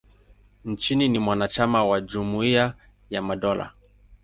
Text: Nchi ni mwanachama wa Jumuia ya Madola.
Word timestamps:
Nchi 0.65 0.95
ni 0.95 1.19
mwanachama 1.19 1.85
wa 1.85 2.01
Jumuia 2.01 2.73
ya 3.09 3.21
Madola. 3.21 3.73